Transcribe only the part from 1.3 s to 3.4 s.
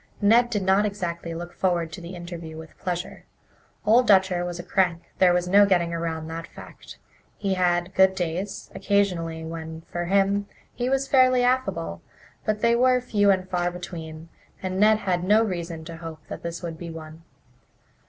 look forward to the interview with pleasure.